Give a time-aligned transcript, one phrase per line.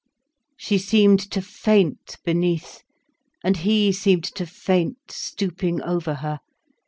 [0.57, 2.81] She seemed to faint beneath,
[3.43, 6.39] and he seemed to faint, stooping over her.